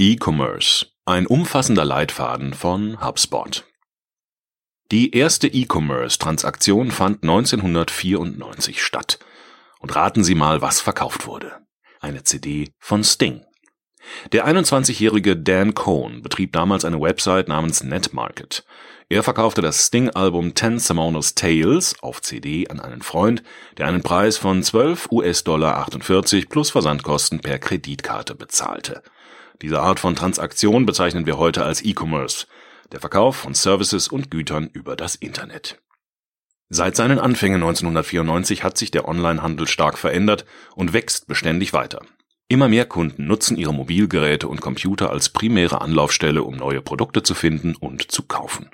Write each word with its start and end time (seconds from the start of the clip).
E-Commerce, 0.00 0.86
ein 1.06 1.26
umfassender 1.26 1.84
Leitfaden 1.84 2.54
von 2.54 3.04
HubSpot. 3.04 3.64
Die 4.92 5.10
erste 5.10 5.48
E-Commerce-Transaktion 5.48 6.92
fand 6.92 7.24
1994 7.24 8.80
statt. 8.80 9.18
Und 9.80 9.96
raten 9.96 10.22
Sie 10.22 10.36
mal, 10.36 10.62
was 10.62 10.80
verkauft 10.80 11.26
wurde. 11.26 11.66
Eine 11.98 12.22
CD 12.22 12.70
von 12.78 13.02
Sting. 13.02 13.44
Der 14.30 14.46
21-jährige 14.46 15.36
Dan 15.36 15.74
Cohn 15.74 16.22
betrieb 16.22 16.52
damals 16.52 16.84
eine 16.84 17.00
Website 17.00 17.48
namens 17.48 17.82
Netmarket. 17.82 18.64
Er 19.08 19.24
verkaufte 19.24 19.62
das 19.62 19.84
Sting-Album 19.86 20.54
Ten 20.54 20.78
Simonos 20.78 21.34
Tales 21.34 22.00
auf 22.02 22.22
CD 22.22 22.68
an 22.68 22.78
einen 22.78 23.02
Freund, 23.02 23.42
der 23.78 23.88
einen 23.88 24.02
Preis 24.02 24.36
von 24.36 24.62
12 24.62 25.10
US-Dollar 25.10 25.76
48 25.78 26.48
plus 26.48 26.70
Versandkosten 26.70 27.40
per 27.40 27.58
Kreditkarte 27.58 28.36
bezahlte. 28.36 29.02
Diese 29.60 29.80
Art 29.80 29.98
von 29.98 30.14
Transaktion 30.14 30.86
bezeichnen 30.86 31.26
wir 31.26 31.36
heute 31.36 31.64
als 31.64 31.84
E-Commerce, 31.84 32.46
der 32.92 33.00
Verkauf 33.00 33.36
von 33.36 33.54
Services 33.54 34.06
und 34.06 34.30
Gütern 34.30 34.70
über 34.72 34.94
das 34.94 35.16
Internet. 35.16 35.80
Seit 36.68 36.96
seinen 36.96 37.18
Anfängen 37.18 37.62
1994 37.62 38.62
hat 38.62 38.78
sich 38.78 38.90
der 38.90 39.08
Onlinehandel 39.08 39.66
stark 39.66 39.98
verändert 39.98 40.44
und 40.76 40.92
wächst 40.92 41.26
beständig 41.26 41.72
weiter. 41.72 42.02
Immer 42.46 42.68
mehr 42.68 42.86
Kunden 42.86 43.26
nutzen 43.26 43.56
ihre 43.56 43.74
Mobilgeräte 43.74 44.48
und 44.48 44.60
Computer 44.60 45.10
als 45.10 45.30
primäre 45.30 45.80
Anlaufstelle, 45.80 46.42
um 46.42 46.56
neue 46.56 46.80
Produkte 46.80 47.22
zu 47.22 47.34
finden 47.34 47.74
und 47.74 48.12
zu 48.12 48.22
kaufen. 48.22 48.70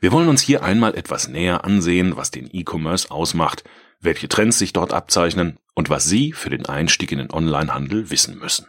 Wir 0.00 0.12
wollen 0.12 0.28
uns 0.28 0.42
hier 0.42 0.64
einmal 0.64 0.94
etwas 0.96 1.28
näher 1.28 1.64
ansehen, 1.64 2.16
was 2.16 2.30
den 2.30 2.48
E-Commerce 2.52 3.10
ausmacht, 3.10 3.64
welche 4.00 4.28
Trends 4.28 4.58
sich 4.58 4.72
dort 4.72 4.92
abzeichnen 4.92 5.58
und 5.74 5.88
was 5.88 6.06
Sie 6.06 6.32
für 6.32 6.50
den 6.50 6.66
Einstieg 6.66 7.12
in 7.12 7.18
den 7.18 7.32
Onlinehandel 7.32 8.10
wissen 8.10 8.38
müssen. 8.38 8.66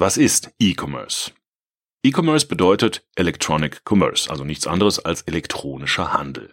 Was 0.00 0.16
ist 0.16 0.52
E-Commerce? 0.60 1.32
E-Commerce 2.04 2.46
bedeutet 2.46 3.04
Electronic 3.16 3.82
Commerce, 3.84 4.30
also 4.30 4.44
nichts 4.44 4.68
anderes 4.68 5.00
als 5.00 5.22
elektronischer 5.22 6.12
Handel. 6.12 6.52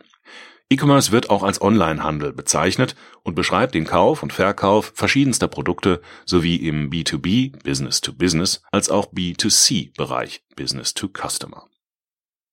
E-Commerce 0.72 1.12
wird 1.12 1.30
auch 1.30 1.44
als 1.44 1.62
Onlinehandel 1.62 2.34
bezeichnet 2.34 2.96
und 3.22 3.36
beschreibt 3.36 3.76
den 3.76 3.86
Kauf 3.86 4.24
und 4.24 4.34
Verkauf 4.34 4.94
verschiedenster 4.96 5.48
Produkte 5.48 6.02
sowie 6.26 6.56
im 6.56 6.90
B2B 6.90 7.62
Business 7.64 8.02
to 8.02 8.14
Business 8.14 8.64
als 8.72 8.90
auch 8.90 9.14
B2C 9.14 9.96
Bereich 9.96 10.42
Business 10.56 10.96
to 10.96 11.08
Customer. 11.08 11.68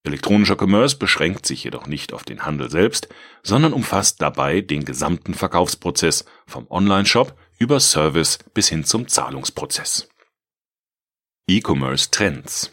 Elektronischer 0.05 0.59
Commerce 0.61 0.99
beschränkt 0.99 1.47
sich 1.47 1.65
jedoch 1.65 1.87
nicht 1.87 2.13
auf 2.13 2.25
den 2.25 2.45
Handel 2.45 2.69
selbst, 2.69 3.09
sondern 3.43 3.73
umfasst 3.73 4.21
dabei 4.21 4.61
den 4.61 4.85
gesamten 4.85 5.33
Verkaufsprozess 5.33 6.27
vom 6.47 6.67
Online-Shop 6.71 7.35
über 7.59 7.81
Service 7.81 8.41
bis 8.53 8.69
hin 8.69 8.85
zum 8.85 9.09
Zahlungsprozess. 9.09 10.12
E-Commerce 11.53 12.11
Trends. 12.11 12.73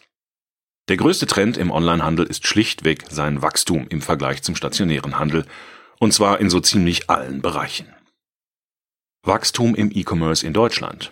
Der 0.87 0.95
größte 0.95 1.27
Trend 1.27 1.57
im 1.57 1.69
Onlinehandel 1.69 2.25
ist 2.25 2.47
schlichtweg 2.47 3.03
sein 3.09 3.41
Wachstum 3.41 3.85
im 3.89 4.01
Vergleich 4.01 4.41
zum 4.41 4.55
stationären 4.55 5.19
Handel, 5.19 5.45
und 5.99 6.13
zwar 6.13 6.39
in 6.39 6.49
so 6.49 6.61
ziemlich 6.61 7.09
allen 7.09 7.41
Bereichen. 7.41 7.93
Wachstum 9.21 9.75
im 9.75 9.91
E-Commerce 9.93 10.47
in 10.47 10.53
Deutschland. 10.53 11.11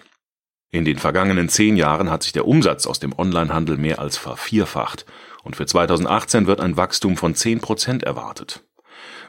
In 0.72 0.86
den 0.86 0.98
vergangenen 0.98 1.50
zehn 1.50 1.76
Jahren 1.76 2.10
hat 2.10 2.24
sich 2.24 2.32
der 2.32 2.48
Umsatz 2.48 2.88
aus 2.88 3.00
dem 3.00 3.12
Onlinehandel 3.12 3.76
mehr 3.76 4.00
als 4.00 4.16
vervierfacht 4.16 5.06
und 5.44 5.58
für 5.58 5.66
2018 5.66 6.48
wird 6.48 6.62
ein 6.62 6.78
Wachstum 6.78 7.18
von 7.18 7.36
10 7.36 7.60
Prozent 7.60 8.04
erwartet. 8.04 8.64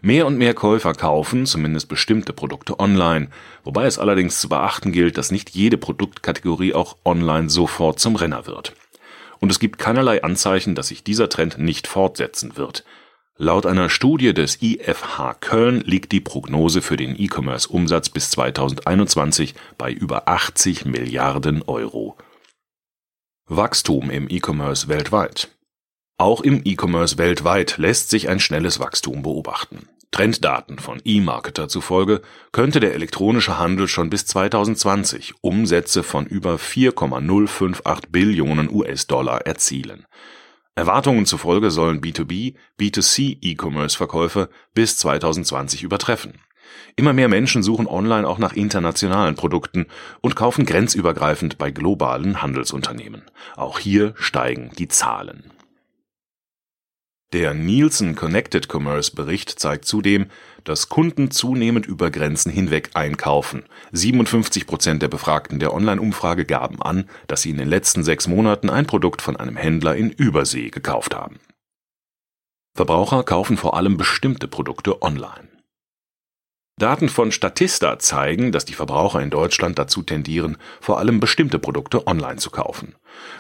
Mehr 0.01 0.27
und 0.27 0.39
mehr 0.39 0.55
Käufer 0.55 0.93
kaufen 0.93 1.45
zumindest 1.47 1.89
bestimmte 1.89 2.33
Produkte 2.33 2.79
online, 2.79 3.29
wobei 3.65 3.87
es 3.87 3.99
allerdings 3.99 4.41
zu 4.41 4.49
beachten 4.49 4.93
gilt, 4.93 5.19
dass 5.19 5.33
nicht 5.33 5.51
jede 5.51 5.77
Produktkategorie 5.77 6.75
auch 6.75 6.97
online 7.05 7.51
sofort 7.51 7.99
zum 7.99 8.15
Renner 8.17 8.47
wird. 8.47 8.75
Und 9.41 9.51
es 9.51 9.59
gibt 9.59 9.79
keinerlei 9.79 10.23
Anzeichen, 10.23 10.75
dass 10.75 10.89
sich 10.89 11.03
dieser 11.03 11.29
Trend 11.29 11.59
nicht 11.59 11.87
fortsetzen 11.87 12.57
wird. 12.57 12.85
Laut 13.37 13.67
einer 13.67 13.89
Studie 13.89 14.35
des 14.35 14.61
IFH 14.63 15.35
Köln 15.41 15.81
liegt 15.81 16.11
die 16.11 16.21
Prognose 16.21 16.83
für 16.83 16.97
den 16.97 17.15
E-Commerce-Umsatz 17.17 18.09
bis 18.09 18.31
2021 18.31 19.55
bei 19.79 19.93
über 19.93 20.29
80 20.29 20.85
Milliarden 20.87 21.63
Euro. 21.63 22.17
Wachstum 23.47 24.11
im 24.11 24.29
E-Commerce 24.29 24.89
weltweit 24.89 25.51
auch 26.19 26.41
im 26.41 26.63
E-Commerce 26.65 27.17
weltweit 27.17 27.79
lässt 27.79 28.11
sich 28.11 28.29
ein 28.29 28.41
schnelles 28.41 28.81
Wachstum 28.81 29.23
beobachten. 29.23 29.89
Trenddaten 30.11 30.79
von 30.79 31.01
eMarketer 31.05 31.69
zufolge 31.69 32.23
könnte 32.51 32.81
der 32.81 32.95
elektronische 32.95 33.59
Handel 33.59 33.87
schon 33.89 34.11
bis 34.11 34.27
2020 34.27 35.35
Umsätze 35.43 36.03
von 36.03 36.27
über 36.27 36.59
4,058 36.59 38.11
Billionen 38.11 38.69
US-Dollar 38.69 39.47
erzielen. 39.47 40.07
Erwartungen 40.75 41.27
zufolge 41.27 41.71
sollen 41.71 42.01
B2B, 42.01 42.55
B2C 42.81 43.39
E-Commerce-Verkäufe 43.41 44.49
bis 44.75 44.97
2020 44.97 45.83
übertreffen. 45.83 46.41
Immer 46.97 47.13
mehr 47.13 47.29
Menschen 47.29 47.63
suchen 47.63 47.87
online 47.87 48.27
auch 48.27 48.39
nach 48.39 48.55
internationalen 48.55 49.35
Produkten 49.35 49.87
und 50.21 50.37
kaufen 50.37 50.67
grenzübergreifend 50.67 51.59
bei 51.59 51.71
globalen 51.71 52.43
Handelsunternehmen. 52.43 53.23
Auch 53.57 53.79
hier 53.79 54.15
steigen 54.17 54.71
die 54.79 54.89
Zahlen. 54.89 55.53
Der 57.35 57.53
Nielsen 57.53 58.15
Connected 58.15 58.73
Commerce 58.73 59.15
Bericht 59.15 59.51
zeigt 59.51 59.85
zudem, 59.85 60.31
dass 60.65 60.89
Kunden 60.89 61.31
zunehmend 61.31 61.85
über 61.85 62.11
Grenzen 62.11 62.51
hinweg 62.51 62.93
einkaufen. 62.95 63.65
57 63.93 64.67
Prozent 64.67 65.03
der 65.03 65.09
Befragten 65.09 65.59
der 65.59 65.75
Online-Umfrage 65.75 66.47
gaben 66.47 66.81
an, 66.81 67.05
dass 67.27 67.43
sie 67.43 67.51
in 67.51 67.59
den 67.59 67.69
letzten 67.69 68.03
sechs 68.03 68.29
Monaten 68.29 68.71
ein 68.71 68.87
Produkt 68.87 69.21
von 69.21 69.37
einem 69.37 69.57
Händler 69.57 69.95
in 69.95 70.09
Übersee 70.09 70.71
gekauft 70.71 71.15
haben. 71.15 71.39
Verbraucher 72.75 73.23
kaufen 73.25 73.59
vor 73.59 73.77
allem 73.77 73.99
bestimmte 73.99 74.49
Produkte 74.49 75.03
online. 75.03 75.48
Daten 76.79 77.09
von 77.09 77.33
Statista 77.33 77.99
zeigen, 77.99 78.53
dass 78.53 78.65
die 78.65 78.75
Verbraucher 78.75 79.21
in 79.21 79.31
Deutschland 79.31 79.79
dazu 79.79 80.03
tendieren, 80.03 80.57
vor 80.81 80.99
allem 80.99 81.19
bestimmte 81.19 81.59
Produkte 81.59 82.07
online 82.07 82.37
zu 82.37 82.51
kaufen. 82.51 82.95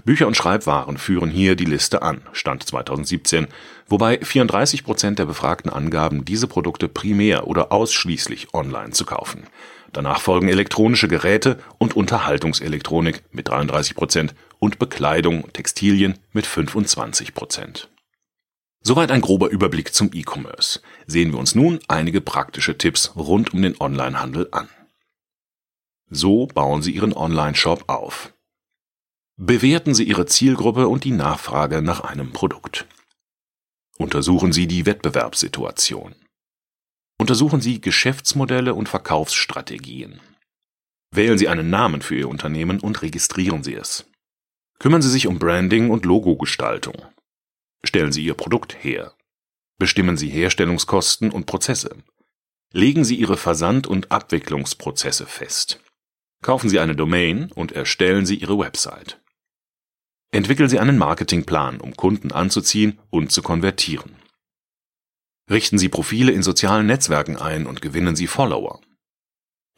Bücher 0.04 0.26
und 0.26 0.36
Schreibwaren 0.36 0.98
führen 0.98 1.30
hier 1.30 1.54
die 1.54 1.64
Liste 1.64 2.02
an, 2.02 2.22
Stand 2.32 2.64
2017, 2.64 3.46
wobei 3.86 4.18
34 4.18 4.82
Prozent 4.82 5.18
der 5.20 5.26
Befragten 5.26 5.70
angaben, 5.70 6.24
diese 6.24 6.48
Produkte 6.48 6.88
primär 6.88 7.46
oder 7.46 7.70
ausschließlich 7.70 8.54
online 8.54 8.90
zu 8.90 9.04
kaufen. 9.04 9.44
Danach 9.92 10.20
folgen 10.20 10.48
elektronische 10.48 11.08
Geräte 11.08 11.58
und 11.78 11.96
Unterhaltungselektronik 11.96 13.22
mit 13.30 13.48
33 13.48 13.94
Prozent 13.94 14.34
und 14.58 14.78
Bekleidung, 14.78 15.50
Textilien 15.52 16.18
mit 16.32 16.46
25 16.46 17.34
Prozent. 17.34 17.88
Soweit 18.88 19.10
ein 19.10 19.20
grober 19.20 19.50
Überblick 19.50 19.92
zum 19.92 20.08
E-Commerce. 20.14 20.80
Sehen 21.06 21.32
wir 21.32 21.38
uns 21.38 21.54
nun 21.54 21.78
einige 21.88 22.22
praktische 22.22 22.78
Tipps 22.78 23.14
rund 23.16 23.52
um 23.52 23.60
den 23.60 23.78
Onlinehandel 23.78 24.48
an. 24.50 24.70
So 26.08 26.46
bauen 26.46 26.80
Sie 26.80 26.92
Ihren 26.92 27.12
Online-Shop 27.12 27.84
auf. 27.86 28.32
Bewerten 29.36 29.94
Sie 29.94 30.04
Ihre 30.04 30.24
Zielgruppe 30.24 30.88
und 30.88 31.04
die 31.04 31.10
Nachfrage 31.10 31.82
nach 31.82 32.00
einem 32.00 32.32
Produkt. 32.32 32.86
Untersuchen 33.98 34.52
Sie 34.54 34.66
die 34.66 34.86
Wettbewerbssituation. 34.86 36.14
Untersuchen 37.18 37.60
Sie 37.60 37.82
Geschäftsmodelle 37.82 38.72
und 38.72 38.88
Verkaufsstrategien. 38.88 40.18
Wählen 41.10 41.36
Sie 41.36 41.48
einen 41.48 41.68
Namen 41.68 42.00
für 42.00 42.16
Ihr 42.16 42.28
Unternehmen 42.30 42.80
und 42.80 43.02
registrieren 43.02 43.62
Sie 43.62 43.74
es. 43.74 44.06
Kümmern 44.78 45.02
Sie 45.02 45.10
sich 45.10 45.26
um 45.26 45.38
Branding 45.38 45.90
und 45.90 46.06
Logogestaltung. 46.06 47.02
Stellen 47.84 48.12
Sie 48.12 48.24
Ihr 48.24 48.34
Produkt 48.34 48.82
her. 48.82 49.14
Bestimmen 49.78 50.16
Sie 50.16 50.28
Herstellungskosten 50.28 51.30
und 51.30 51.46
Prozesse. 51.46 51.96
Legen 52.72 53.04
Sie 53.04 53.14
Ihre 53.16 53.36
Versand- 53.36 53.86
und 53.86 54.10
Abwicklungsprozesse 54.10 55.26
fest. 55.26 55.80
Kaufen 56.42 56.68
Sie 56.68 56.80
eine 56.80 56.94
Domain 56.94 57.50
und 57.52 57.72
erstellen 57.72 58.26
Sie 58.26 58.36
Ihre 58.36 58.58
Website. 58.58 59.20
Entwickeln 60.30 60.68
Sie 60.68 60.78
einen 60.78 60.98
Marketingplan, 60.98 61.80
um 61.80 61.96
Kunden 61.96 62.32
anzuziehen 62.32 62.98
und 63.10 63.32
zu 63.32 63.42
konvertieren. 63.42 64.16
Richten 65.50 65.78
Sie 65.78 65.88
Profile 65.88 66.32
in 66.32 66.42
sozialen 66.42 66.86
Netzwerken 66.86 67.36
ein 67.36 67.66
und 67.66 67.80
gewinnen 67.80 68.14
Sie 68.14 68.26
Follower. 68.26 68.80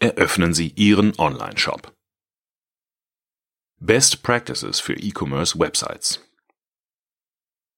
Eröffnen 0.01 0.55
Sie 0.55 0.73
Ihren 0.75 1.17
Online-Shop. 1.19 1.95
Best 3.79 4.23
Practices 4.23 4.81
für 4.81 4.95
E-Commerce 4.95 5.59
Websites. 5.59 6.21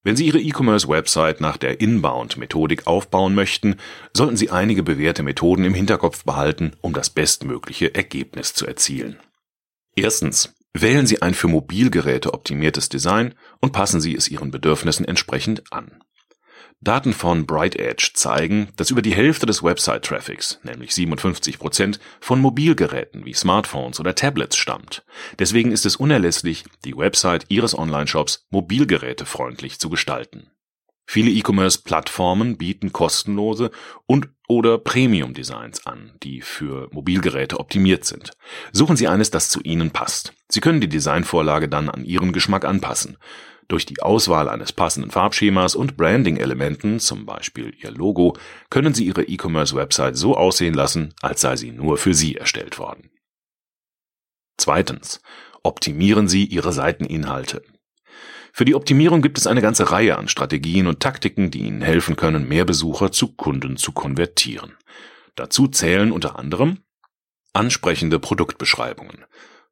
Wenn 0.04 0.16
Sie 0.16 0.26
Ihre 0.26 0.40
E-Commerce-Website 0.40 1.40
nach 1.40 1.56
der 1.56 1.80
Inbound-Methodik 1.80 2.86
aufbauen 2.88 3.34
möchten, 3.34 3.76
sollten 4.16 4.36
Sie 4.36 4.50
einige 4.50 4.82
bewährte 4.82 5.22
Methoden 5.22 5.64
im 5.64 5.74
Hinterkopf 5.74 6.24
behalten, 6.24 6.72
um 6.80 6.92
das 6.92 7.10
bestmögliche 7.10 7.94
Ergebnis 7.94 8.52
zu 8.54 8.66
erzielen. 8.66 9.18
Erstens. 9.94 10.54
Wählen 10.74 11.06
Sie 11.06 11.20
ein 11.20 11.34
für 11.34 11.48
Mobilgeräte 11.48 12.32
optimiertes 12.32 12.88
Design 12.88 13.34
und 13.60 13.72
passen 13.72 14.00
Sie 14.00 14.16
es 14.16 14.28
Ihren 14.28 14.50
Bedürfnissen 14.50 15.04
entsprechend 15.04 15.70
an. 15.70 16.02
Daten 16.82 17.12
von 17.12 17.46
BrightEdge 17.46 18.10
zeigen, 18.14 18.68
dass 18.76 18.90
über 18.90 19.02
die 19.02 19.14
Hälfte 19.14 19.46
des 19.46 19.62
Website-Traffics, 19.62 20.58
nämlich 20.64 20.92
57 20.94 21.60
Prozent, 21.60 22.00
von 22.20 22.40
Mobilgeräten 22.40 23.24
wie 23.24 23.34
Smartphones 23.34 24.00
oder 24.00 24.16
Tablets 24.16 24.56
stammt. 24.56 25.04
Deswegen 25.38 25.70
ist 25.70 25.86
es 25.86 25.94
unerlässlich, 25.94 26.64
die 26.84 26.96
Website 26.96 27.46
Ihres 27.48 27.78
Online-Shops 27.78 28.46
mobilgerätefreundlich 28.50 29.78
zu 29.78 29.90
gestalten. 29.90 30.50
Viele 31.06 31.30
E-Commerce-Plattformen 31.30 32.56
bieten 32.56 32.92
kostenlose 32.92 33.70
und 34.06 34.28
oder 34.48 34.78
Premium-Designs 34.78 35.86
an, 35.86 36.12
die 36.22 36.40
für 36.40 36.88
Mobilgeräte 36.92 37.60
optimiert 37.60 38.04
sind. 38.04 38.32
Suchen 38.72 38.96
Sie 38.96 39.08
eines, 39.08 39.30
das 39.30 39.48
zu 39.48 39.60
Ihnen 39.60 39.90
passt. 39.90 40.32
Sie 40.48 40.60
können 40.60 40.80
die 40.80 40.88
Designvorlage 40.88 41.68
dann 41.68 41.88
an 41.88 42.04
Ihren 42.04 42.32
Geschmack 42.32 42.64
anpassen. 42.64 43.18
Durch 43.72 43.86
die 43.86 44.02
Auswahl 44.02 44.50
eines 44.50 44.70
passenden 44.70 45.10
Farbschemas 45.10 45.74
und 45.74 45.96
Branding-Elementen, 45.96 47.00
zum 47.00 47.24
Beispiel 47.24 47.74
Ihr 47.80 47.90
Logo, 47.90 48.36
können 48.68 48.92
Sie 48.92 49.06
Ihre 49.06 49.22
E-Commerce-Website 49.22 50.14
so 50.14 50.36
aussehen 50.36 50.74
lassen, 50.74 51.14
als 51.22 51.40
sei 51.40 51.56
sie 51.56 51.70
nur 51.70 51.96
für 51.96 52.12
Sie 52.12 52.36
erstellt 52.36 52.78
worden. 52.78 53.08
Optimieren 55.62 56.28
Sie 56.28 56.44
Ihre 56.44 56.74
Seiteninhalte. 56.74 57.62
Für 58.52 58.66
die 58.66 58.74
Optimierung 58.74 59.22
gibt 59.22 59.38
es 59.38 59.46
eine 59.46 59.62
ganze 59.62 59.90
Reihe 59.90 60.18
an 60.18 60.28
Strategien 60.28 60.86
und 60.86 61.00
Taktiken, 61.00 61.50
die 61.50 61.60
Ihnen 61.60 61.80
helfen 61.80 62.14
können, 62.14 62.46
mehr 62.46 62.66
Besucher 62.66 63.10
zu 63.10 63.28
Kunden 63.36 63.78
zu 63.78 63.92
konvertieren. 63.92 64.76
Dazu 65.34 65.66
zählen 65.66 66.12
unter 66.12 66.38
anderem 66.38 66.80
ansprechende 67.54 68.18
Produktbeschreibungen. 68.18 69.24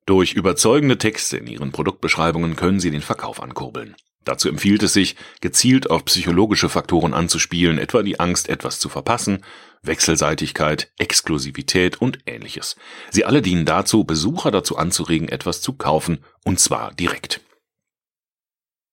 Durch 0.06 0.32
überzeugende 0.32 0.98
Texte 0.98 1.36
in 1.36 1.46
Ihren 1.46 1.72
Produktbeschreibungen 1.72 2.56
können 2.56 2.80
Sie 2.80 2.90
den 2.90 3.02
Verkauf 3.02 3.42
ankurbeln. 3.42 3.94
Dazu 4.24 4.48
empfiehlt 4.48 4.82
es 4.82 4.92
sich, 4.92 5.16
gezielt 5.40 5.88
auf 5.88 6.04
psychologische 6.04 6.68
Faktoren 6.68 7.14
anzuspielen, 7.14 7.78
etwa 7.78 8.02
die 8.02 8.20
Angst, 8.20 8.48
etwas 8.48 8.78
zu 8.78 8.88
verpassen, 8.88 9.44
Wechselseitigkeit, 9.82 10.92
Exklusivität 10.98 12.00
und 12.00 12.18
ähnliches. 12.26 12.76
Sie 13.10 13.24
alle 13.24 13.40
dienen 13.40 13.64
dazu, 13.64 14.04
Besucher 14.04 14.50
dazu 14.50 14.76
anzuregen, 14.76 15.28
etwas 15.28 15.62
zu 15.62 15.72
kaufen, 15.72 16.22
und 16.44 16.60
zwar 16.60 16.92
direkt. 16.92 17.40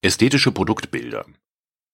Ästhetische 0.01 0.51
Produktbilder. 0.51 1.25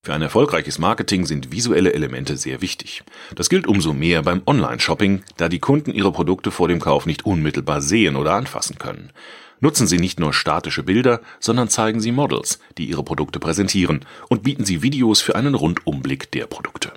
Für 0.05 0.13
ein 0.13 0.21
erfolgreiches 0.21 0.79
Marketing 0.79 1.25
sind 1.25 1.53
visuelle 1.53 1.94
Elemente 1.94 2.35
sehr 2.35 2.59
wichtig. 2.59 3.03
Das 3.35 3.47
gilt 3.47 3.67
umso 3.67 3.94
mehr 3.94 4.21
beim 4.21 4.41
Online-Shopping, 4.45 5.23
da 5.38 5.47
die 5.47 5.59
Kunden 5.59 5.94
ihre 5.94 6.11
Produkte 6.11 6.51
vor 6.51 6.67
dem 6.67 6.81
Kauf 6.81 7.05
nicht 7.05 7.25
unmittelbar 7.25 7.81
sehen 7.81 8.17
oder 8.17 8.33
anfassen 8.33 8.77
können. 8.77 9.13
Nutzen 9.61 9.88
Sie 9.88 10.00
nicht 10.00 10.19
nur 10.19 10.33
statische 10.33 10.83
Bilder, 10.83 11.21
sondern 11.39 11.69
zeigen 11.69 12.01
Sie 12.01 12.11
Models, 12.11 12.59
die 12.77 12.89
Ihre 12.89 13.05
Produkte 13.05 13.39
präsentieren, 13.39 14.05
und 14.27 14.44
bieten 14.44 14.65
Sie 14.65 14.81
Videos 14.81 15.21
für 15.21 15.35
einen 15.35 15.55
Rundumblick 15.55 16.29
der 16.31 16.47
Produkte. 16.47 16.91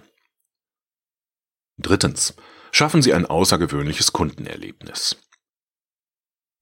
Drittens. 1.78 2.34
Schaffen 2.72 3.02
Sie 3.02 3.14
ein 3.14 3.24
außergewöhnliches 3.24 4.12
Kundenerlebnis. 4.12 5.16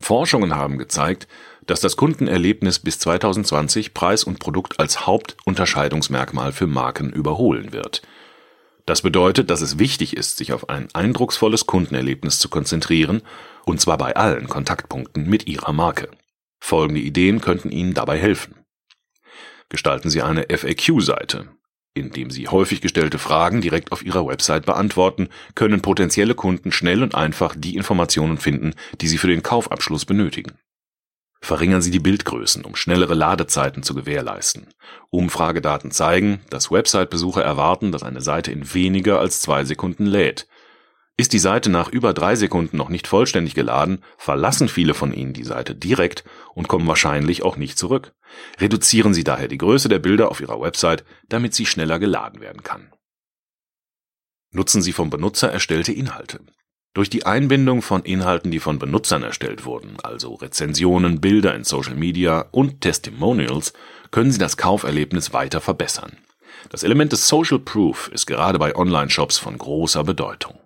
Forschungen 0.03 0.55
haben 0.55 0.77
gezeigt, 0.77 1.27
dass 1.67 1.81
das 1.81 1.97
Kundenerlebnis 1.97 2.79
bis 2.79 2.99
2020 2.99 3.95
Preis 3.95 4.25
und 4.25 4.39
Produkt 4.39 4.81
als 4.81 5.07
Hauptunterscheidungsmerkmal 5.07 6.53
für 6.53 6.67
Marken 6.67 7.11
überholen 7.11 7.73
wird. 7.73 8.03
Das 8.87 9.01
bedeutet, 9.01 9.49
dass 9.49 9.63
es 9.63 9.79
wichtig 9.79 10.17
ist, 10.17 10.37
sich 10.37 10.53
auf 10.53 10.69
ein 10.69 10.89
eindrucksvolles 10.93 11.67
Kundenerlebnis 11.67 12.39
zu 12.39 12.49
konzentrieren, 12.49 13.23
und 13.65 13.81
zwar 13.81 13.97
bei 13.97 14.15
allen 14.15 14.49
Kontaktpunkten 14.49 15.29
mit 15.29 15.47
Ihrer 15.47 15.73
Marke. 15.73 16.11
Folgende 16.61 17.01
Ideen 17.01 17.41
könnten 17.41 17.71
Ihnen 17.71 17.95
dabei 17.95 18.19
helfen. 18.19 18.57
Gestalten 19.71 20.11
Sie 20.11 20.21
eine 20.21 20.47
FAQ-Seite, 20.51 21.49
indem 21.95 22.31
Sie 22.31 22.49
häufig 22.49 22.81
gestellte 22.83 23.19
Fragen 23.19 23.63
direkt 23.63 23.93
auf 23.93 24.05
Ihrer 24.05 24.27
Website 24.27 24.67
beantworten, 24.67 25.29
können 25.55 25.81
potenzielle 25.81 26.35
Kunden 26.35 26.71
schnell 26.71 27.03
und 27.03 27.15
einfach 27.15 27.55
die 27.57 27.77
Informationen 27.77 28.37
finden, 28.37 28.75
die 29.01 29.09
sie 29.09 29.19
für 29.19 29.29
den 29.29 29.43
Kaufabschluss 29.43 30.05
benötigen. 30.05 30.59
Verringern 31.45 31.83
Sie 31.83 31.91
die 31.91 32.01
Bildgrößen, 32.01 32.65
um 32.65 32.75
schnellere 32.75 33.13
Ladezeiten 33.13 33.83
zu 33.83 33.95
gewährleisten. 33.95 34.69
Umfragedaten 35.11 35.91
zeigen, 35.91 36.41
dass 36.49 36.71
Website-Besucher 36.71 37.45
erwarten, 37.45 37.93
dass 37.93 38.03
eine 38.03 38.23
Seite 38.23 38.51
in 38.51 38.73
weniger 38.73 39.19
als 39.19 39.43
zwei 39.43 39.63
Sekunden 39.67 40.07
lädt. 40.07 40.49
Ist 41.19 41.35
die 41.35 41.39
Seite 41.39 41.69
nach 41.69 41.91
über 41.91 42.15
drei 42.15 42.35
Sekunden 42.35 42.79
noch 42.79 42.89
nicht 42.89 43.07
vollständig 43.07 43.55
geladen, 43.55 44.03
verlassen 44.17 44.71
viele 44.71 44.95
von 44.95 45.13
Ihnen 45.13 45.35
die 45.35 45.45
Seite 45.45 45.75
direkt 45.75 46.25
und 46.55 46.67
kommen 46.67 46.89
wahrscheinlich 46.89 47.43
auch 47.43 47.59
nicht 47.59 47.77
zurück. 47.77 48.15
Reduzieren 48.59 49.13
Sie 49.13 49.23
daher 49.23 49.47
die 49.47 49.59
Größe 49.59 49.91
der 49.91 49.99
Bilder 49.99 50.31
auf 50.31 50.41
Ihrer 50.41 50.63
Website, 50.63 51.05
damit 51.29 51.53
sie 51.53 51.67
schneller 51.67 51.99
geladen 51.99 52.41
werden 52.41 52.63
kann. 52.63 52.91
Nutzen 54.51 54.81
Sie 54.81 54.93
vom 54.93 55.11
Benutzer 55.11 55.53
erstellte 55.53 55.93
Inhalte. 55.93 56.41
Durch 56.95 57.11
die 57.11 57.27
Einbindung 57.27 57.83
von 57.83 58.05
Inhalten, 58.05 58.53
die 58.53 58.61
von 58.61 58.79
Benutzern 58.79 59.25
erstellt 59.25 59.65
wurden, 59.65 59.97
also 60.05 60.35
Rezensionen, 60.35 61.21
Bilder 61.21 61.55
in 61.57 61.65
Social 61.65 61.97
Media 61.97 62.47
und 62.53 62.81
Testimonials, 62.81 63.73
können 64.13 64.31
Sie 64.31 64.39
das 64.39 64.57
Kauferlebnis 64.57 65.33
weiter 65.33 65.61
verbessern. 65.61 66.17
Das 66.71 66.85
Element 66.85 67.11
des 67.11 67.27
Social 67.27 67.59
Proof 67.59 68.09
ist 68.15 68.27
gerade 68.27 68.61
bei 68.61 68.77
Online-Shops 68.77 69.39
von 69.39 69.59
großer 69.59 70.05
Bedeutung. 70.05 70.61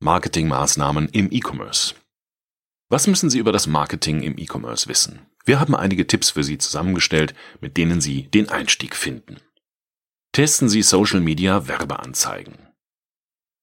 Marketingmaßnahmen 0.00 1.08
im 1.08 1.32
E-Commerce. 1.32 1.96
Was 2.88 3.08
müssen 3.08 3.30
Sie 3.30 3.40
über 3.40 3.50
das 3.50 3.66
Marketing 3.66 4.22
im 4.22 4.38
E-Commerce 4.38 4.86
wissen? 4.86 5.26
Wir 5.44 5.58
haben 5.58 5.74
einige 5.74 6.06
Tipps 6.06 6.30
für 6.30 6.44
Sie 6.44 6.58
zusammengestellt, 6.58 7.34
mit 7.60 7.76
denen 7.76 8.00
Sie 8.00 8.30
den 8.30 8.48
Einstieg 8.48 8.94
finden. 8.94 9.38
Testen 10.30 10.68
Sie 10.68 10.82
Social 10.82 11.20
Media 11.20 11.66
Werbeanzeigen. 11.66 12.67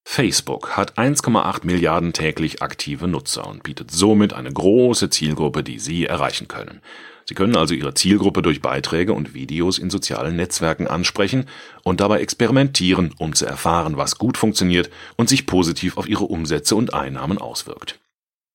Facebook 0.08 0.76
hat 0.76 0.96
1,8 0.96 1.66
Milliarden 1.66 2.12
täglich 2.12 2.62
aktive 2.62 3.08
Nutzer 3.08 3.46
und 3.46 3.64
bietet 3.64 3.90
somit 3.90 4.32
eine 4.32 4.50
große 4.50 5.10
Zielgruppe, 5.10 5.64
die 5.64 5.80
Sie 5.80 6.06
erreichen 6.06 6.46
können. 6.46 6.80
Sie 7.26 7.34
können 7.34 7.56
also 7.56 7.74
Ihre 7.74 7.92
Zielgruppe 7.92 8.40
durch 8.40 8.62
Beiträge 8.62 9.12
und 9.12 9.34
Videos 9.34 9.78
in 9.78 9.90
sozialen 9.90 10.36
Netzwerken 10.36 10.86
ansprechen 10.86 11.46
und 11.82 12.00
dabei 12.00 12.20
experimentieren, 12.20 13.14
um 13.18 13.34
zu 13.34 13.46
erfahren, 13.46 13.98
was 13.98 14.16
gut 14.16 14.38
funktioniert 14.38 14.90
und 15.16 15.28
sich 15.28 15.44
positiv 15.44 15.98
auf 15.98 16.08
Ihre 16.08 16.24
Umsätze 16.24 16.76
und 16.76 16.94
Einnahmen 16.94 17.36
auswirkt. 17.36 17.98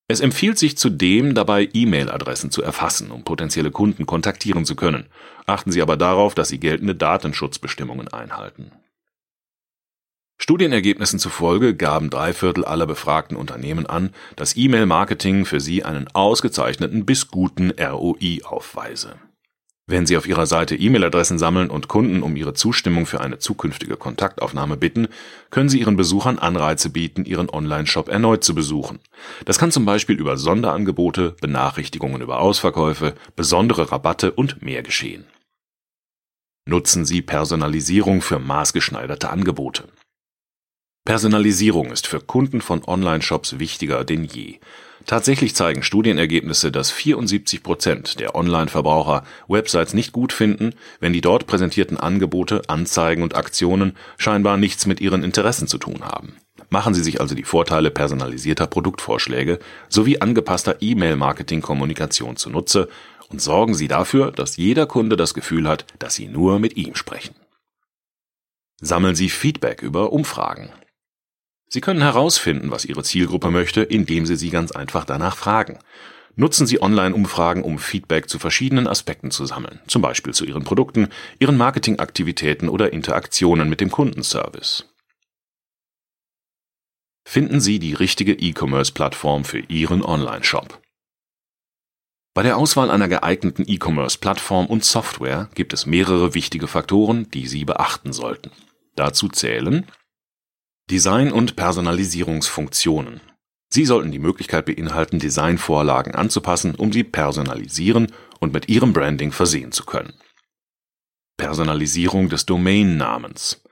Es 0.07 0.21
empfiehlt 0.21 0.57
sich 0.57 0.77
zudem 0.77 1.35
dabei, 1.35 1.69
E-Mail-Adressen 1.73 2.49
zu 2.49 2.63
erfassen, 2.63 3.11
um 3.11 3.23
potenzielle 3.23 3.71
Kunden 3.71 4.05
kontaktieren 4.05 4.65
zu 4.65 4.75
können. 4.75 5.07
Achten 5.45 5.71
Sie 5.71 5.81
aber 5.81 5.97
darauf, 5.97 6.33
dass 6.33 6.47
Sie 6.47 6.59
geltende 6.59 6.95
Datenschutzbestimmungen 6.95 8.07
einhalten. 8.07 8.71
Studienergebnissen 10.41 11.19
zufolge 11.19 11.75
gaben 11.75 12.09
drei 12.09 12.33
Viertel 12.33 12.65
aller 12.65 12.87
befragten 12.87 13.37
Unternehmen 13.37 13.85
an, 13.85 14.09
dass 14.35 14.57
E-Mail-Marketing 14.57 15.45
für 15.45 15.59
sie 15.59 15.83
einen 15.83 16.07
ausgezeichneten 16.13 17.05
bis 17.05 17.27
guten 17.27 17.71
ROI 17.79 18.39
aufweise. 18.43 19.17
Wenn 19.85 20.07
Sie 20.07 20.17
auf 20.17 20.27
Ihrer 20.27 20.47
Seite 20.47 20.75
E-Mail-Adressen 20.75 21.37
sammeln 21.37 21.69
und 21.69 21.89
Kunden 21.89 22.23
um 22.23 22.35
ihre 22.35 22.55
Zustimmung 22.55 23.05
für 23.05 23.21
eine 23.21 23.37
zukünftige 23.37 23.97
Kontaktaufnahme 23.97 24.77
bitten, 24.77 25.09
können 25.51 25.69
Sie 25.69 25.79
Ihren 25.79 25.95
Besuchern 25.95 26.39
Anreize 26.39 26.89
bieten, 26.89 27.23
Ihren 27.25 27.49
Online-Shop 27.49 28.09
erneut 28.09 28.43
zu 28.43 28.55
besuchen. 28.55 28.99
Das 29.45 29.59
kann 29.59 29.71
zum 29.71 29.85
Beispiel 29.85 30.19
über 30.19 30.37
Sonderangebote, 30.37 31.35
Benachrichtigungen 31.39 32.21
über 32.21 32.39
Ausverkäufe, 32.39 33.13
besondere 33.35 33.91
Rabatte 33.91 34.31
und 34.31 34.63
mehr 34.63 34.81
geschehen. 34.81 35.25
Nutzen 36.65 37.05
Sie 37.05 37.21
Personalisierung 37.21 38.21
für 38.21 38.39
maßgeschneiderte 38.39 39.29
Angebote. 39.29 39.83
Personalisierung 41.03 41.91
ist 41.91 42.05
für 42.05 42.19
Kunden 42.19 42.61
von 42.61 42.83
Online-Shops 42.85 43.57
wichtiger 43.57 44.03
denn 44.03 44.23
je. 44.23 44.59
Tatsächlich 45.07 45.55
zeigen 45.55 45.81
Studienergebnisse, 45.81 46.71
dass 46.71 46.91
74 46.91 47.63
Prozent 47.63 48.19
der 48.19 48.35
Online-Verbraucher 48.35 49.23
Websites 49.47 49.95
nicht 49.95 50.11
gut 50.11 50.31
finden, 50.31 50.75
wenn 50.99 51.11
die 51.11 51.21
dort 51.21 51.47
präsentierten 51.47 51.97
Angebote, 51.97 52.61
Anzeigen 52.67 53.23
und 53.23 53.35
Aktionen 53.35 53.97
scheinbar 54.19 54.57
nichts 54.57 54.85
mit 54.85 55.01
ihren 55.01 55.23
Interessen 55.23 55.67
zu 55.67 55.79
tun 55.79 56.01
haben. 56.03 56.37
Machen 56.69 56.93
Sie 56.93 57.03
sich 57.03 57.19
also 57.19 57.33
die 57.33 57.43
Vorteile 57.43 57.89
personalisierter 57.89 58.67
Produktvorschläge 58.67 59.57
sowie 59.89 60.19
angepasster 60.19 60.77
E-Mail-Marketing-Kommunikation 60.81 62.37
zunutze 62.37 62.89
und 63.29 63.41
sorgen 63.41 63.73
Sie 63.73 63.87
dafür, 63.87 64.31
dass 64.31 64.55
jeder 64.55 64.85
Kunde 64.85 65.17
das 65.17 65.33
Gefühl 65.33 65.67
hat, 65.67 65.85
dass 65.97 66.13
Sie 66.13 66.27
nur 66.27 66.59
mit 66.59 66.77
ihm 66.77 66.95
sprechen. 66.95 67.33
Sammeln 68.79 69.15
Sie 69.15 69.29
Feedback 69.29 69.81
über 69.81 70.13
Umfragen. 70.13 70.71
Sie 71.73 71.79
können 71.79 72.01
herausfinden, 72.01 72.69
was 72.69 72.83
Ihre 72.83 73.01
Zielgruppe 73.01 73.49
möchte, 73.49 73.81
indem 73.81 74.25
Sie 74.25 74.35
sie 74.35 74.49
ganz 74.49 74.73
einfach 74.73 75.05
danach 75.05 75.37
fragen. 75.37 75.79
Nutzen 76.35 76.67
Sie 76.67 76.81
Online-Umfragen, 76.81 77.63
um 77.63 77.79
Feedback 77.79 78.29
zu 78.29 78.39
verschiedenen 78.39 78.87
Aspekten 78.87 79.31
zu 79.31 79.45
sammeln, 79.45 79.79
zum 79.87 80.01
Beispiel 80.01 80.33
zu 80.33 80.43
Ihren 80.43 80.65
Produkten, 80.65 81.07
Ihren 81.39 81.55
Marketingaktivitäten 81.55 82.67
oder 82.67 82.91
Interaktionen 82.91 83.69
mit 83.69 83.79
dem 83.79 83.89
Kundenservice. 83.89 84.89
Finden 87.25 87.61
Sie 87.61 87.79
die 87.79 87.93
richtige 87.93 88.33
E-Commerce-Plattform 88.33 89.45
für 89.45 89.59
Ihren 89.59 90.03
Online-Shop. 90.03 90.81
Bei 92.33 92.43
der 92.43 92.57
Auswahl 92.57 92.91
einer 92.91 93.07
geeigneten 93.07 93.63
E-Commerce-Plattform 93.65 94.65
und 94.65 94.83
Software 94.83 95.49
gibt 95.55 95.71
es 95.71 95.85
mehrere 95.85 96.33
wichtige 96.33 96.67
Faktoren, 96.67 97.31
die 97.31 97.47
Sie 97.47 97.63
beachten 97.63 98.11
sollten. 98.11 98.51
Dazu 98.95 99.29
zählen 99.29 99.85
Design- 100.91 101.31
und 101.31 101.55
Personalisierungsfunktionen. 101.55 103.21
Sie 103.69 103.85
sollten 103.85 104.11
die 104.11 104.19
Möglichkeit 104.19 104.65
beinhalten, 104.65 105.17
Designvorlagen 105.17 106.13
anzupassen, 106.13 106.75
um 106.75 106.91
sie 106.91 107.03
personalisieren 107.03 108.11
und 108.39 108.53
mit 108.53 108.69
Ihrem 108.69 108.93
Branding 108.93 109.31
versehen 109.31 109.71
zu 109.71 109.85
können. 109.85 110.13
Personalisierung 111.37 112.29
des 112.29 112.45
Domainnamens. 112.45 113.63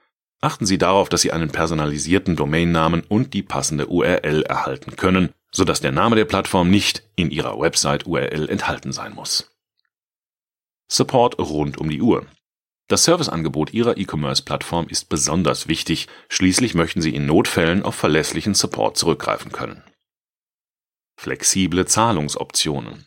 Achten 0.42 0.66
Sie 0.66 0.78
darauf, 0.78 1.10
dass 1.10 1.22
Sie 1.22 1.34
einen 1.34 1.50
personalisierten 1.52 2.38
Domainnamen 2.38 3.02
und 3.02 3.34
die 3.34 3.44
passende 3.44 3.88
URL 3.88 4.44
erhalten 4.44 4.96
können 4.96 5.34
sodass 5.52 5.82
der 5.82 5.92
Name 5.92 6.16
der 6.16 6.26
Plattform 6.26 6.70
nicht 6.70 7.04
in 7.16 7.32
Ihrer 7.32 7.60
Website-URL 7.60 8.50
enthalten 8.50 8.92
sein 8.92 9.14
muss. 9.14 9.56
Support 10.88 11.40
rund 11.40 11.78
um 11.78 11.90
die 11.90 12.02
Uhr. 12.02 12.26
Das 12.90 13.04
Serviceangebot 13.04 13.72
Ihrer 13.72 13.98
E-Commerce-Plattform 13.98 14.88
ist 14.88 15.10
besonders 15.10 15.68
wichtig, 15.68 16.08
schließlich 16.28 16.74
möchten 16.74 17.04
Sie 17.04 17.14
in 17.14 17.28
Notfällen 17.28 17.84
auf 17.84 17.94
verlässlichen 17.94 18.56
Support 18.56 18.98
zurückgreifen 18.98 19.52
können. 19.52 19.84
Flexible 21.16 21.86
Zahlungsoptionen. 21.86 23.06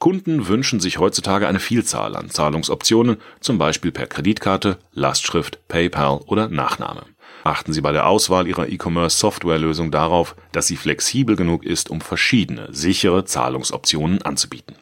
Kunden 0.00 0.48
wünschen 0.48 0.80
sich 0.80 0.98
heutzutage 0.98 1.46
eine 1.46 1.60
Vielzahl 1.60 2.16
an 2.16 2.28
Zahlungsoptionen, 2.28 3.18
zum 3.38 3.56
Beispiel 3.56 3.92
per 3.92 4.08
Kreditkarte, 4.08 4.78
Lastschrift, 4.90 5.68
PayPal 5.68 6.22
oder 6.26 6.48
Nachname. 6.48 7.04
Achten 7.44 7.72
Sie 7.72 7.82
bei 7.82 7.92
der 7.92 8.06
Auswahl 8.06 8.48
Ihrer 8.48 8.68
E-Commerce-Softwarelösung 8.68 9.92
darauf, 9.92 10.34
dass 10.50 10.66
sie 10.66 10.76
flexibel 10.76 11.36
genug 11.36 11.64
ist, 11.64 11.88
um 11.88 12.00
verschiedene 12.00 12.74
sichere 12.74 13.24
Zahlungsoptionen 13.24 14.22
anzubieten. 14.22 14.74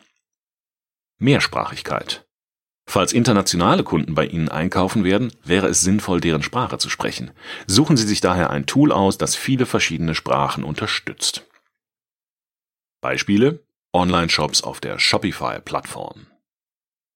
Mehrsprachigkeit. 1.19 2.28
Falls 2.89 3.13
internationale 3.13 3.85
Kunden 3.85 4.15
bei 4.15 4.27
Ihnen 4.27 4.49
einkaufen 4.49 5.05
werden, 5.05 5.33
wäre 5.45 5.69
es 5.69 5.83
sinnvoll, 5.83 6.21
deren 6.21 6.43
Sprache 6.43 6.79
zu 6.79 6.89
sprechen. 6.89 7.31
Suchen 7.67 7.97
Sie 7.97 8.07
sich 8.07 8.21
daher 8.21 8.51
ein 8.51 8.67
Tool 8.67 8.93
aus, 8.93 9.19
das 9.19 9.37
viele 9.37 9.67
verschiedene 9.67 10.15
Sprachen 10.15 10.65
unterstützt. 10.65 11.47
Beispiele 13.01 13.63
Online-Shops 13.93 14.63
auf 14.63 14.81
der 14.81 14.99
Shopify-Plattform 14.99 16.27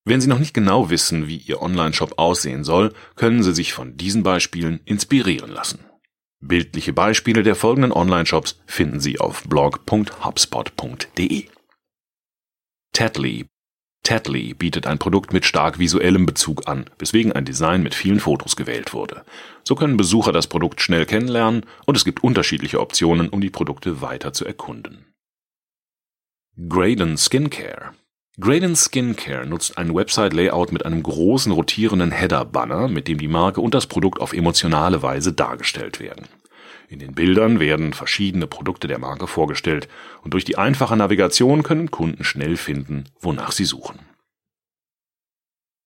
wenn 0.05 0.21
Sie 0.21 0.29
noch 0.29 0.41
nicht 0.41 0.55
genau 0.55 0.91
wissen, 0.91 1.29
wie 1.29 1.37
Ihr 1.37 1.63
Online-Shop 1.63 2.19
aussehen 2.19 2.65
soll, 2.65 2.93
können 3.15 3.45
Sie 3.45 3.55
sich 3.55 3.73
von 3.73 3.97
diesen 3.97 4.25
Beispielen 4.25 4.81
inspirieren 4.85 5.51
lassen. 5.51 5.85
Bildliche 6.41 6.93
Beispiele 6.93 7.45
der 7.45 7.55
folgenden 7.55 7.93
Online-Shops 7.93 8.61
finden 8.67 8.99
Sie 8.99 9.21
auf 9.21 9.45
blog.hubspot.de. 9.45 11.47
Tatley 12.93 13.47
Tatley 14.03 14.55
bietet 14.55 14.87
ein 14.87 14.99
Produkt 14.99 15.33
mit 15.33 15.45
stark 15.45 15.79
visuellem 15.79 16.27
Bezug 16.27 16.69
an, 16.69 16.87
weswegen 16.99 17.33
ein 17.33 17.45
Design 17.45 17.83
mit 17.83 17.95
vielen 17.95 18.19
Fotos 18.19 18.57
gewählt 18.57 18.93
wurde. 18.93 19.25
So 19.63 19.77
können 19.77 19.97
Besucher 19.97 20.33
das 20.33 20.49
Produkt 20.49 20.81
schnell 20.81 21.07
kennenlernen 21.07 21.65
und 21.87 21.97
es 21.97 22.05
gibt 22.05 22.25
unterschiedliche 22.25 22.81
Optionen, 22.81 23.29
um 23.29 23.41
die 23.41 23.51
Produkte 23.51 24.01
weiter 24.01 24.33
zu 24.33 24.45
erkunden. 24.45 25.07
Graydon 26.69 27.17
Skincare 27.17 27.93
Graydon 28.41 28.75
Skincare 28.75 29.47
nutzt 29.47 29.79
ein 29.79 29.95
Website-Layout 29.95 30.73
mit 30.73 30.87
einem 30.87 31.03
großen 31.03 31.53
rotierenden 31.53 32.11
Header-Banner, 32.11 32.89
mit 32.89 33.07
dem 33.07 33.19
die 33.19 33.29
Marke 33.29 33.61
und 33.61 33.75
das 33.75 33.87
Produkt 33.87 34.21
auf 34.21 34.33
emotionale 34.33 35.03
Weise 35.03 35.33
dargestellt 35.33 36.01
werden. 36.01 36.27
In 36.93 36.99
den 36.99 37.15
Bildern 37.15 37.59
werden 37.59 37.95
verschiedene 37.95 38.47
Produkte 38.47 38.87
der 38.87 38.99
Marke 38.99 39.27
vorgestellt 39.27 39.89
und 40.23 40.35
durch 40.35 40.45
die 40.45 40.59
einfache 40.59 40.95
Navigation 40.95 41.63
können 41.63 41.91
Kunden 41.91 42.23
schnell 42.23 42.59
finden, 42.59 43.07
wonach 43.19 43.51
sie 43.51 43.65
suchen. 43.65 44.01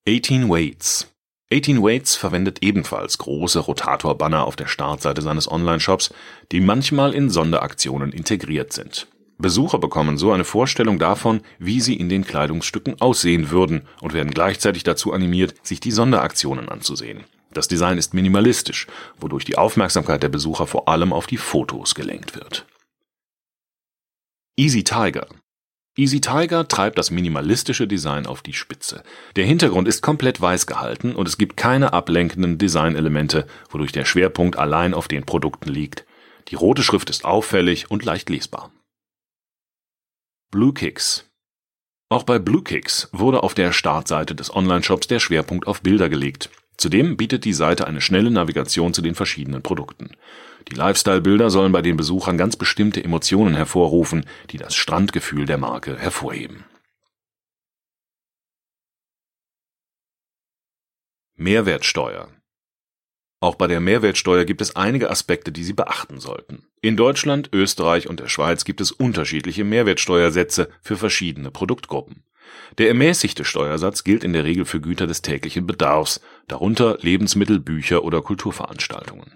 18 0.09 0.49
Weights 0.49 1.13
18 1.53 1.81
Weights 1.81 2.17
verwendet 2.17 2.59
ebenfalls 2.65 3.19
große 3.19 3.61
Rotator-Banner 3.61 4.45
auf 4.45 4.57
der 4.57 4.67
Startseite 4.67 5.23
seines 5.23 5.49
Online-Shops, 5.49 6.13
die 6.51 6.61
manchmal 6.61 7.15
in 7.15 7.31
Sonderaktionen 7.31 8.11
integriert 8.11 8.73
sind 8.73 9.07
Besucher 9.39 9.79
bekommen 9.79 10.17
so 10.17 10.33
eine 10.33 10.45
Vorstellung 10.45 10.99
davon, 10.99 11.41
wie 11.59 11.81
sie 11.81 11.95
in 11.95 12.09
den 12.09 12.25
Kleidungsstücken 12.25 13.01
aussehen 13.01 13.51
würden 13.51 13.83
und 14.01 14.15
werden 14.15 14.33
gleichzeitig 14.33 14.83
dazu 14.83 15.13
animiert, 15.13 15.55
sich 15.63 15.79
die 15.79 15.93
Sonderaktionen 15.93 16.69
anzusehen. 16.69 17.25
Das 17.57 17.69
Design 17.69 17.97
ist 17.97 18.13
minimalistisch, 18.13 18.87
wodurch 19.19 19.47
die 19.47 19.57
Aufmerksamkeit 19.57 20.23
der 20.23 20.29
Besucher 20.29 20.67
vor 20.67 20.89
allem 20.89 21.15
auf 21.15 21.27
die 21.27 21.39
Fotos 21.39 21.95
gelenkt 21.95 22.35
wird. 22.35 22.67
Easy 24.59 24.85
Tiger 24.85 25.27
Easy 25.99 26.21
Tiger 26.21 26.69
treibt 26.69 26.99
das 26.99 27.11
minimalistische 27.11 27.87
Design 27.87 28.27
auf 28.27 28.43
die 28.43 28.53
Spitze. 28.53 29.03
Der 29.37 29.47
Hintergrund 29.47 29.89
ist 29.89 30.03
komplett 30.03 30.39
weiß 30.39 30.67
gehalten 30.67 31.17
und 31.17 31.27
es 31.27 31.39
gibt 31.39 31.57
keine 31.57 31.95
ablenkenden 31.95 32.59
Designelemente, 32.59 33.47
wodurch 33.71 33.93
der 33.93 34.05
Schwerpunkt 34.05 34.59
allein 34.59 34.93
auf 34.93 35.09
den 35.09 35.25
Produkten 35.25 35.71
liegt. 35.71 36.05
Die 36.49 36.57
rote 36.57 36.83
Schrift 36.83 37.09
ist 37.09 37.25
auffällig 37.25 37.91
und 37.91 38.05
leicht 38.05 38.29
lesbar. 38.29 38.71
Bluekicks 40.51 41.25
Auch 42.11 42.25
bei 42.25 42.39
Bluekicks 42.39 43.09
wurde 43.13 43.43
auf 43.43 43.55
der 43.55 43.73
Startseite 43.73 44.35
des 44.35 44.55
Onlineshops 44.55 45.07
der 45.07 45.21
Schwerpunkt 45.21 45.67
auf 45.67 45.81
Bilder 45.81 46.11
gelegt. 46.11 46.51
Zudem 46.77 47.17
bietet 47.17 47.45
die 47.45 47.53
Seite 47.53 47.87
eine 47.87 48.01
schnelle 48.01 48.31
Navigation 48.31 48.93
zu 48.93 49.03
den 49.03 49.15
verschiedenen 49.15 49.63
Produkten. 49.63 50.11
Die 50.71 50.75
Lifestyle-Bilder 50.75 51.51
sollen 51.51 51.73
bei 51.73 51.83
den 51.83 51.97
Besuchern 51.97 52.39
ganz 52.39 52.57
bestimmte 52.57 53.03
Emotionen 53.03 53.55
hervorrufen, 53.55 54.27
die 54.51 54.59
das 54.59 54.75
Strandgefühl 54.75 55.47
der 55.47 55.59
Marke 55.59 55.97
hervorheben. 55.97 56.65
Mehrwertsteuer 61.37 62.29
auch 63.41 63.55
bei 63.55 63.67
der 63.67 63.81
Mehrwertsteuer 63.81 64.45
gibt 64.45 64.63
es 64.63 64.77
einige 64.77 65.11
Aspekte, 65.11 65.53
die 65.53 65.63
Sie 65.63 65.75
beachten 65.75 66.21
sollten. 66.21 66.67
In 66.81 66.97
Deutschland, 66.97 67.51
Österreich 67.53 68.09
und 68.09 68.19
der 68.19 68.29
Schweiz 68.29 68.65
gibt 68.65 68.81
es 68.81 68.93
unterschiedliche 68.93 69.63
Mehrwertsteuersätze 69.63 70.71
für 70.81 70.97
verschiedene 70.97 71.51
Produktgruppen. 71.51 72.25
Der 72.79 72.89
ermäßigte 72.89 73.45
Steuersatz 73.45 74.05
gilt 74.05 74.25
in 74.25 74.33
der 74.33 74.45
Regel 74.45 74.65
für 74.65 74.81
Güter 74.81 75.07
des 75.07 75.23
täglichen 75.23 75.67
Bedarfs, 75.67 76.21
darunter 76.49 76.99
Lebensmittel, 77.01 77.61
Bücher 77.61 78.05
oder 78.05 78.23
Kulturveranstaltungen. 78.23 79.33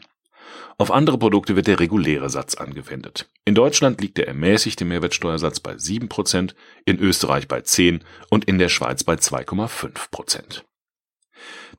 Auf 0.78 0.90
andere 0.90 1.18
Produkte 1.18 1.56
wird 1.56 1.66
der 1.66 1.78
reguläre 1.78 2.30
Satz 2.30 2.54
angewendet. 2.54 3.28
In 3.44 3.54
Deutschland 3.54 4.00
liegt 4.00 4.16
der 4.16 4.28
ermäßigte 4.28 4.84
Mehrwertsteuersatz 4.84 5.60
bei 5.60 5.74
7%, 5.74 6.54
in 6.86 6.98
Österreich 6.98 7.48
bei 7.48 7.60
10 7.60 8.02
und 8.30 8.46
in 8.46 8.58
der 8.58 8.70
Schweiz 8.70 9.04
bei 9.04 9.14
2,5%. 9.14 10.62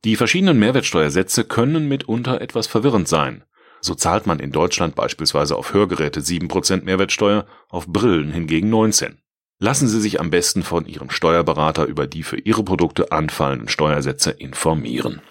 Die 0.04 0.16
verschiedenen 0.16 0.60
Mehrwertsteuersätze 0.60 1.44
können 1.44 1.88
mitunter 1.88 2.42
etwas 2.42 2.68
verwirrend 2.68 3.08
sein. 3.08 3.44
So 3.82 3.96
zahlt 3.96 4.28
man 4.28 4.40
in 4.40 4.52
Deutschland 4.52 4.96
beispielsweise 4.96 5.56
auf 5.56 5.74
Hörgeräte 5.74 6.22
7% 6.22 6.84
Mehrwertsteuer, 6.84 7.48
auf 7.70 7.88
Brillen 7.88 8.32
hingegen 8.32 8.70
19. 8.70 9.21
Lassen 9.63 9.88
Sie 9.88 10.01
sich 10.01 10.20
am 10.20 10.32
besten 10.32 10.63
von 10.63 10.88
Ihrem 10.88 11.12
Steuerberater 11.12 11.86
über 11.86 12.08
die 12.08 12.24
für 12.24 12.39
Ihre 12.39 12.63
Produkte 12.63 13.12
anfallenden 13.12 13.70
Steuersätze 13.70 14.32
informieren. 14.32 15.22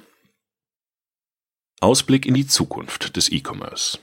Ausblick 1.80 2.26
in 2.26 2.34
die 2.34 2.46
Zukunft 2.46 3.16
des 3.16 3.32
E-Commerce. 3.32 3.99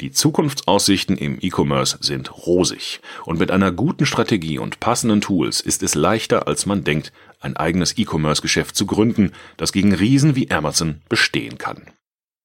Die 0.00 0.12
Zukunftsaussichten 0.12 1.18
im 1.18 1.36
E-Commerce 1.42 1.98
sind 2.00 2.46
rosig 2.46 3.00
und 3.26 3.38
mit 3.38 3.50
einer 3.50 3.70
guten 3.70 4.06
Strategie 4.06 4.58
und 4.58 4.80
passenden 4.80 5.20
Tools 5.20 5.60
ist 5.60 5.82
es 5.82 5.94
leichter, 5.94 6.48
als 6.48 6.64
man 6.64 6.82
denkt, 6.82 7.12
ein 7.38 7.54
eigenes 7.54 7.98
E-Commerce-Geschäft 7.98 8.76
zu 8.76 8.86
gründen, 8.86 9.32
das 9.58 9.72
gegen 9.72 9.92
Riesen 9.94 10.36
wie 10.36 10.50
Amazon 10.50 11.02
bestehen 11.10 11.58
kann. 11.58 11.82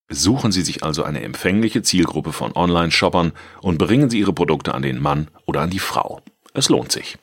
Suchen 0.09 0.51
Sie 0.51 0.63
sich 0.63 0.83
also 0.83 1.03
eine 1.03 1.23
empfängliche 1.23 1.81
Zielgruppe 1.81 2.33
von 2.33 2.51
Online-Shoppern 2.51 3.31
und 3.61 3.77
bringen 3.77 4.09
Sie 4.09 4.19
Ihre 4.19 4.33
Produkte 4.33 4.73
an 4.73 4.81
den 4.81 5.01
Mann 5.01 5.29
oder 5.45 5.61
an 5.61 5.69
die 5.69 5.79
Frau. 5.79 6.21
Es 6.53 6.69
lohnt 6.69 6.91
sich. 6.91 7.17